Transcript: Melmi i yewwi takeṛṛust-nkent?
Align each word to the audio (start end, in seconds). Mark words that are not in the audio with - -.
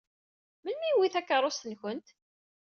Melmi 0.63 0.83
i 0.85 0.89
yewwi 0.89 1.07
takeṛṛust-nkent? 1.13 2.07